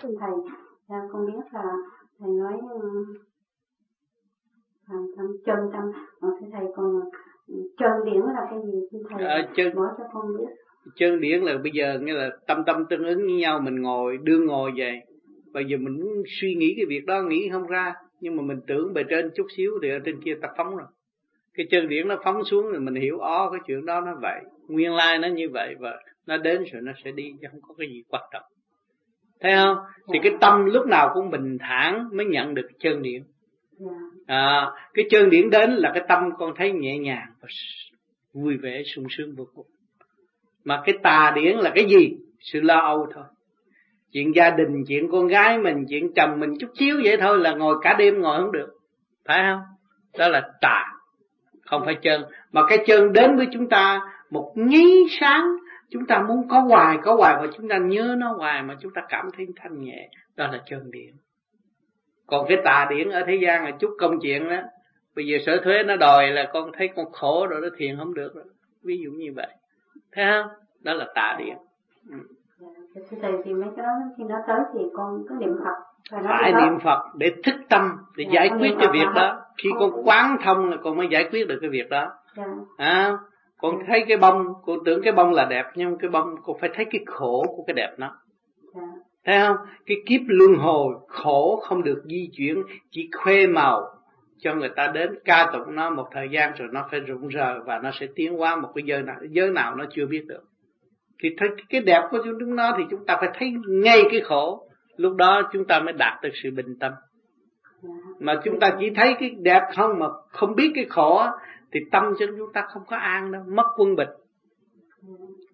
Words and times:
thưa 0.00 0.10
thầy 0.20 0.30
dạ, 0.88 0.96
con 1.12 1.26
biết 1.26 1.42
là 1.52 1.64
thầy 2.18 2.30
nói 2.30 2.52
thành 4.88 5.06
tâm 5.16 5.26
chân 5.46 5.56
tâm. 5.72 5.84
Mà 6.20 6.28
thưa 6.40 6.46
thầy 6.52 6.66
còn 6.76 7.00
chân 7.78 7.92
điển 8.04 8.20
là 8.20 8.46
cái 8.50 8.58
gì? 8.66 8.80
Thưa 8.92 8.98
thầy 9.10 9.26
à, 9.26 9.48
chân, 9.56 9.74
nói 9.74 9.88
cho 9.98 10.04
con 10.12 10.36
biết. 10.38 10.54
Chân 10.96 11.20
điển 11.20 11.40
là 11.40 11.58
bây 11.62 11.72
giờ 11.72 11.98
nghĩa 12.02 12.12
là 12.12 12.30
tâm 12.46 12.62
tâm 12.66 12.84
tương 12.90 13.04
ứng 13.04 13.18
với 13.18 13.34
nhau 13.34 13.60
mình 13.60 13.82
ngồi 13.82 14.18
đương 14.22 14.46
ngồi 14.46 14.72
vậy. 14.76 15.00
Bây 15.52 15.64
giờ 15.64 15.76
mình 15.76 16.00
muốn 16.00 16.22
suy 16.40 16.54
nghĩ 16.54 16.74
cái 16.76 16.86
việc 16.88 17.06
đó 17.06 17.22
nghĩ 17.22 17.48
không 17.52 17.66
ra 17.66 17.94
nhưng 18.20 18.36
mà 18.36 18.42
mình 18.42 18.60
tưởng 18.66 18.92
bề 18.92 19.02
trên 19.10 19.30
chút 19.36 19.46
xíu 19.56 19.70
thì 19.82 19.90
ở 19.90 19.98
trên 20.04 20.20
kia 20.24 20.34
ta 20.42 20.48
phóng 20.56 20.76
rồi. 20.76 20.86
Cái 21.54 21.66
chân 21.70 21.88
điển 21.88 22.08
nó 22.08 22.16
phóng 22.24 22.44
xuống 22.44 22.66
rồi 22.66 22.80
mình 22.80 22.94
hiểu 22.94 23.18
ó 23.18 23.50
cái 23.50 23.60
chuyện 23.66 23.86
đó 23.86 24.00
nó 24.00 24.12
vậy. 24.22 24.40
Nguyên 24.68 24.94
lai 24.94 25.18
nó 25.18 25.28
như 25.28 25.48
vậy 25.52 25.74
và 25.78 25.90
nó 26.26 26.36
đến 26.36 26.64
rồi 26.72 26.82
nó 26.82 26.92
sẽ 27.04 27.10
đi 27.10 27.32
chứ 27.40 27.46
không 27.50 27.60
có 27.62 27.74
cái 27.78 27.88
gì 27.88 28.02
quan 28.08 28.22
trọng 28.32 28.42
thấy 29.40 29.52
không? 29.56 29.76
Thì 30.12 30.18
cái 30.22 30.32
tâm 30.40 30.64
lúc 30.64 30.86
nào 30.86 31.10
cũng 31.14 31.30
bình 31.30 31.58
thản 31.60 32.08
mới 32.12 32.26
nhận 32.26 32.54
được 32.54 32.68
chân 32.78 33.02
điển. 33.02 33.22
À, 34.26 34.70
cái 34.94 35.04
chân 35.10 35.30
điển 35.30 35.50
đến 35.50 35.70
là 35.70 35.90
cái 35.94 36.02
tâm 36.08 36.30
con 36.38 36.52
thấy 36.56 36.72
nhẹ 36.72 36.98
nhàng 36.98 37.26
và 37.40 37.48
vui 38.34 38.56
vẻ 38.56 38.82
sung 38.94 39.06
sướng 39.10 39.34
vô 39.36 39.46
cùng. 39.54 39.66
Mà 40.64 40.82
cái 40.84 40.94
tà 41.02 41.32
điển 41.34 41.56
là 41.56 41.72
cái 41.74 41.84
gì? 41.84 42.16
Sự 42.40 42.60
lo 42.60 42.78
âu 42.78 43.06
thôi. 43.14 43.24
Chuyện 44.12 44.34
gia 44.34 44.50
đình 44.50 44.84
chuyện 44.88 45.10
con 45.12 45.26
gái 45.26 45.58
mình 45.58 45.84
chuyện 45.88 46.12
chồng 46.14 46.40
mình 46.40 46.50
chút 46.60 46.70
xíu 46.78 47.00
vậy 47.04 47.16
thôi 47.20 47.38
là 47.38 47.54
ngồi 47.54 47.76
cả 47.82 47.94
đêm 47.98 48.20
ngồi 48.20 48.40
không 48.40 48.52
được. 48.52 48.68
Phải 49.24 49.38
không? 49.50 49.60
Đó 50.18 50.28
là 50.28 50.50
tà 50.60 50.84
không 51.66 51.82
phải 51.84 51.96
chân. 52.02 52.24
Mà 52.52 52.62
cái 52.68 52.78
chân 52.86 53.12
đến 53.12 53.36
với 53.36 53.46
chúng 53.52 53.68
ta 53.68 54.00
một 54.30 54.52
nhí 54.54 55.06
sáng 55.20 55.56
chúng 55.90 56.06
ta 56.06 56.22
muốn 56.28 56.48
có 56.48 56.60
hoài 56.60 56.98
có 57.02 57.14
hoài 57.14 57.36
và 57.40 57.46
chúng 57.56 57.68
ta 57.68 57.78
nhớ 57.78 58.14
nó 58.18 58.32
hoài 58.32 58.62
mà 58.62 58.74
chúng 58.80 58.92
ta 58.94 59.02
cảm 59.08 59.28
thấy 59.36 59.46
thanh 59.56 59.80
nhẹ 59.80 60.08
đó 60.36 60.46
là 60.52 60.60
chân 60.66 60.90
điện 60.90 61.14
còn 62.26 62.46
cái 62.48 62.58
tà 62.64 62.86
điển 62.90 63.10
ở 63.10 63.22
thế 63.26 63.38
gian 63.42 63.64
là 63.64 63.70
chút 63.70 63.90
công 63.98 64.20
chuyện 64.22 64.48
đó 64.48 64.56
bây 65.16 65.26
giờ 65.26 65.38
sở 65.46 65.60
thuế 65.64 65.82
nó 65.82 65.96
đòi 65.96 66.30
là 66.30 66.50
con 66.52 66.70
thấy 66.72 66.88
con 66.96 67.12
khổ 67.12 67.46
rồi 67.46 67.60
nó 67.60 67.68
thiền 67.78 67.96
không 67.98 68.14
được 68.14 68.32
ví 68.86 68.98
dụ 69.04 69.10
như 69.10 69.32
vậy. 69.36 69.48
Thấy 70.12 70.24
không? 70.24 70.50
Đó 70.82 70.92
là 70.94 71.06
tà 71.14 71.36
điển. 71.38 71.56
Ừ. 72.10 72.16
Dạ, 72.94 73.18
thầy 73.22 73.32
thì 73.44 73.54
mấy 73.54 73.68
cái 73.76 73.86
đó 73.86 73.92
khi 74.16 74.24
nó 74.28 74.36
tới 74.46 74.60
thì 74.74 74.80
con 74.94 75.24
cứ 75.28 75.34
niệm 75.40 75.54
Phật 75.64 76.20
phải 76.28 76.52
niệm 76.52 76.78
Phật 76.84 77.02
để 77.14 77.32
thức 77.44 77.54
tâm 77.68 77.96
để 78.16 78.24
dạ, 78.24 78.32
giải 78.34 78.50
quyết 78.58 78.70
cái 78.78 78.88
việc 78.92 79.06
đó. 79.14 79.40
khi 79.58 79.68
con 79.80 79.90
quán 80.04 80.36
thông 80.44 80.70
là 80.70 80.76
con 80.82 80.96
mới 80.96 81.08
giải 81.10 81.28
quyết 81.30 81.48
được 81.48 81.58
cái 81.60 81.70
việc 81.70 81.90
đó. 81.90 82.12
Dạ. 82.36 82.44
à, 82.76 83.18
con 83.60 83.78
thấy 83.86 84.04
cái 84.08 84.16
bông 84.16 84.46
con 84.64 84.78
tưởng 84.84 85.02
cái 85.02 85.12
bông 85.12 85.32
là 85.32 85.44
đẹp 85.44 85.64
nhưng 85.74 85.98
cái 85.98 86.10
bông 86.10 86.34
con 86.42 86.56
phải 86.60 86.70
thấy 86.74 86.84
cái 86.84 87.00
khổ 87.06 87.44
của 87.56 87.64
cái 87.66 87.74
đẹp 87.74 87.94
nó. 87.98 88.16
Dạ. 88.74 88.82
thấy 89.24 89.38
không? 89.46 89.56
Cái 89.86 89.96
kiếp 90.06 90.20
luân 90.26 90.54
hồi 90.54 90.94
khổ 91.08 91.62
không 91.62 91.84
được 91.84 92.02
di 92.04 92.30
chuyển 92.36 92.62
chỉ 92.90 93.08
khuê 93.22 93.46
màu 93.46 93.82
cho 94.38 94.54
người 94.54 94.68
ta 94.76 94.86
đến. 94.86 95.18
Ca 95.24 95.50
tụng 95.52 95.74
nó 95.74 95.90
một 95.90 96.08
thời 96.12 96.28
gian 96.28 96.52
rồi 96.56 96.68
nó 96.72 96.88
phải 96.90 97.00
rụng 97.00 97.30
rờ 97.32 97.60
và 97.64 97.78
nó 97.78 97.90
sẽ 98.00 98.06
tiến 98.14 98.40
qua 98.40 98.56
một 98.56 98.68
cái 98.74 98.84
giới 98.86 99.02
nào 99.02 99.16
giới 99.30 99.50
nào 99.50 99.74
nó 99.74 99.84
chưa 99.90 100.06
biết 100.06 100.24
được. 100.26 100.42
Thì 101.22 101.28
thấy 101.38 101.48
cái 101.68 101.80
đẹp 101.80 102.02
của 102.10 102.18
chúng 102.24 102.56
nó 102.56 102.74
thì 102.78 102.84
chúng 102.90 103.06
ta 103.06 103.16
phải 103.20 103.28
thấy 103.38 103.52
ngay 103.68 104.02
cái 104.10 104.20
khổ. 104.20 104.68
Lúc 104.96 105.16
đó 105.16 105.50
chúng 105.52 105.64
ta 105.64 105.80
mới 105.80 105.92
đạt 105.92 106.22
được 106.22 106.32
sự 106.42 106.50
bình 106.50 106.78
tâm. 106.80 106.92
Mà 108.18 108.40
chúng 108.44 108.60
ta 108.60 108.70
chỉ 108.80 108.90
thấy 108.90 109.14
cái 109.20 109.30
đẹp 109.38 109.62
không 109.76 109.98
mà 109.98 110.06
không 110.28 110.54
biết 110.54 110.72
cái 110.74 110.84
khổ 110.84 111.22
thì 111.72 111.80
tâm 111.92 112.14
cho 112.18 112.26
chúng 112.38 112.52
ta 112.52 112.62
không 112.68 112.82
có 112.86 112.96
an 112.96 113.32
đâu, 113.32 113.42
mất 113.46 113.66
quân 113.76 113.96
bình. 113.96 114.08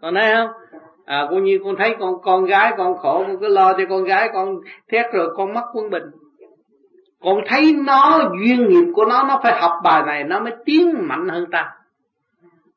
Còn 0.00 0.14
thấy 0.14 0.34
không? 0.34 0.50
À 1.04 1.26
cũng 1.30 1.44
như 1.44 1.60
con 1.64 1.76
thấy 1.78 1.96
con 2.00 2.14
con 2.22 2.44
gái 2.44 2.74
con 2.76 2.96
khổ, 2.96 3.24
con 3.26 3.38
cứ 3.40 3.48
lo 3.48 3.72
cho 3.72 3.84
con 3.88 4.04
gái 4.04 4.30
con 4.32 4.60
thét 4.88 5.06
rồi 5.12 5.34
con 5.36 5.54
mất 5.54 5.64
quân 5.72 5.90
bình. 5.90 6.04
Con 7.20 7.38
thấy 7.46 7.76
nó, 7.86 8.30
duyên 8.40 8.68
nghiệp 8.68 8.92
của 8.94 9.04
nó 9.04 9.24
nó 9.28 9.40
phải 9.42 9.60
học 9.60 9.72
bài 9.84 10.02
này, 10.06 10.24
nó 10.24 10.40
mới 10.40 10.52
tiến 10.64 10.94
mạnh 10.98 11.28
hơn 11.28 11.50
ta. 11.50 11.72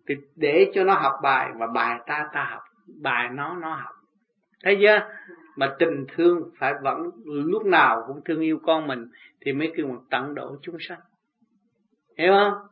Thì 0.07 0.15
để 0.35 0.71
cho 0.73 0.83
nó 0.83 0.93
học 0.93 1.13
bài 1.23 1.49
và 1.55 1.67
bài 1.67 1.99
ta 2.07 2.29
ta 2.33 2.47
học. 2.51 2.61
Bài 3.01 3.29
nó 3.31 3.55
nó 3.61 3.75
học. 3.75 3.95
Thấy 4.63 4.77
chưa? 4.81 4.99
Mà 5.55 5.75
tình 5.79 6.05
thương 6.15 6.41
phải 6.59 6.73
vẫn, 6.81 6.97
lúc 7.25 7.65
nào 7.65 8.03
cũng 8.07 8.21
thương 8.25 8.39
yêu 8.39 8.59
con 8.63 8.87
mình, 8.87 9.07
thì 9.41 9.53
mới 9.53 9.73
kêu 9.77 9.87
một 9.87 9.99
tận 10.09 10.35
độ 10.35 10.55
chúng 10.61 10.75
sanh. 10.79 10.99
Hiểu 12.17 12.33
không? 12.33 12.53